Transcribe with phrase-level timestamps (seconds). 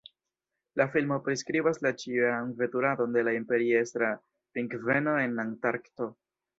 [0.79, 4.13] La filmo priskribas la ĉiujaran veturadon de la Imperiestra
[4.59, 6.15] pingveno en Antarkto.